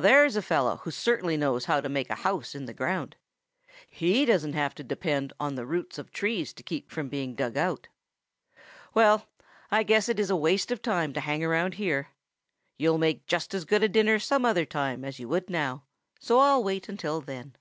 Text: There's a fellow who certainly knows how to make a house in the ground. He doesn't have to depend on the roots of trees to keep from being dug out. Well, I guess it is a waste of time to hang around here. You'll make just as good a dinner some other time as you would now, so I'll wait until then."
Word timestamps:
There's 0.00 0.34
a 0.34 0.40
fellow 0.40 0.78
who 0.78 0.90
certainly 0.90 1.36
knows 1.36 1.66
how 1.66 1.82
to 1.82 1.90
make 1.90 2.08
a 2.08 2.14
house 2.24 2.54
in 2.54 2.64
the 2.64 2.72
ground. 2.72 3.16
He 3.86 4.24
doesn't 4.24 4.54
have 4.54 4.74
to 4.76 4.82
depend 4.82 5.34
on 5.38 5.56
the 5.56 5.66
roots 5.66 5.98
of 5.98 6.10
trees 6.10 6.54
to 6.54 6.62
keep 6.62 6.90
from 6.90 7.10
being 7.10 7.34
dug 7.34 7.58
out. 7.58 7.88
Well, 8.94 9.28
I 9.70 9.82
guess 9.82 10.08
it 10.08 10.18
is 10.18 10.30
a 10.30 10.36
waste 10.36 10.70
of 10.70 10.80
time 10.80 11.12
to 11.12 11.20
hang 11.20 11.44
around 11.44 11.74
here. 11.74 12.08
You'll 12.78 12.96
make 12.96 13.26
just 13.26 13.52
as 13.52 13.66
good 13.66 13.82
a 13.82 13.88
dinner 13.90 14.18
some 14.18 14.46
other 14.46 14.64
time 14.64 15.04
as 15.04 15.18
you 15.18 15.28
would 15.28 15.50
now, 15.50 15.84
so 16.18 16.38
I'll 16.38 16.64
wait 16.64 16.88
until 16.88 17.20
then." 17.20 17.54